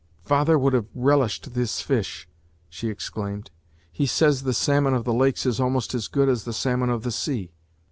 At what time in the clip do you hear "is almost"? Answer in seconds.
5.45-5.93